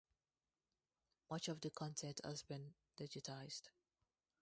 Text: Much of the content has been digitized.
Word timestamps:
Much 1.29 1.47
of 1.47 1.61
the 1.61 1.69
content 1.69 2.19
has 2.23 2.41
been 2.41 2.73
digitized. 2.97 3.69